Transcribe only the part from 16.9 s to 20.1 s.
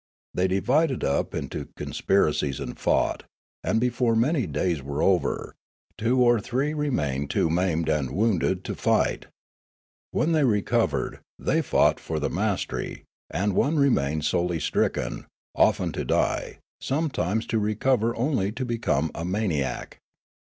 times to recover only to become a maniac.